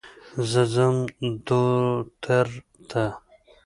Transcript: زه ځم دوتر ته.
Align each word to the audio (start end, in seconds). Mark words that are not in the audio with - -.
زه 0.49 0.61
ځم 0.73 0.95
دوتر 1.47 2.45
ته. 2.89 3.03